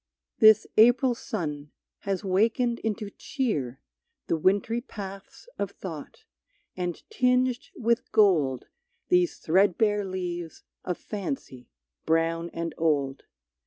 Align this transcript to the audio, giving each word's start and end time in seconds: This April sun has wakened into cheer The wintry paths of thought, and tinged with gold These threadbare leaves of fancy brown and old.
This 0.39 0.65
April 0.77 1.13
sun 1.13 1.69
has 1.99 2.23
wakened 2.25 2.79
into 2.79 3.11
cheer 3.11 3.79
The 4.25 4.35
wintry 4.35 4.81
paths 4.81 5.47
of 5.59 5.69
thought, 5.69 6.25
and 6.75 7.03
tinged 7.11 7.69
with 7.75 8.11
gold 8.11 8.65
These 9.09 9.37
threadbare 9.37 10.03
leaves 10.03 10.63
of 10.83 10.97
fancy 10.97 11.69
brown 12.07 12.49
and 12.51 12.73
old. 12.79 13.25